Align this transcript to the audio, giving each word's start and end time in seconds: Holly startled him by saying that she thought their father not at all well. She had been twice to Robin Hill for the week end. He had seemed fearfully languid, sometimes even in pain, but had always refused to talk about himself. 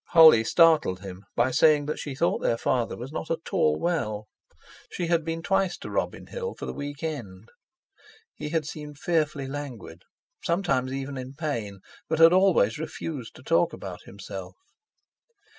Holly 0.13 0.43
startled 0.43 1.01
him 1.01 1.25
by 1.35 1.51
saying 1.51 1.85
that 1.85 1.99
she 1.99 2.15
thought 2.15 2.39
their 2.39 2.57
father 2.57 2.95
not 2.97 3.29
at 3.29 3.49
all 3.53 3.79
well. 3.79 4.27
She 4.91 5.05
had 5.05 5.23
been 5.23 5.43
twice 5.43 5.77
to 5.77 5.91
Robin 5.91 6.25
Hill 6.25 6.55
for 6.55 6.65
the 6.65 6.73
week 6.73 7.03
end. 7.03 7.51
He 8.33 8.49
had 8.49 8.65
seemed 8.65 8.97
fearfully 8.97 9.45
languid, 9.45 10.01
sometimes 10.43 10.91
even 10.91 11.19
in 11.19 11.35
pain, 11.35 11.81
but 12.09 12.17
had 12.17 12.33
always 12.33 12.79
refused 12.79 13.35
to 13.35 13.43
talk 13.43 13.73
about 13.73 14.01
himself. 14.05 14.55